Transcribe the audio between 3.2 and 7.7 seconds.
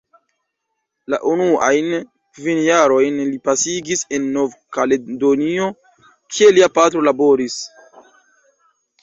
li pasigis en Nov-Kaledonio, kie lia patro laboris.